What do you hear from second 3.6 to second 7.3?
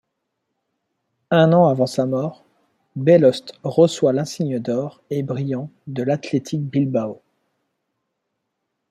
reçoit l'insigne d'or et brillants de l'Athletic Bilbao.